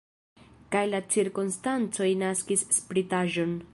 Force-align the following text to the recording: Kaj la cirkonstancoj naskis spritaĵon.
Kaj 0.75 0.81
la 0.93 1.01
cirkonstancoj 1.15 2.09
naskis 2.23 2.65
spritaĵon. 2.81 3.55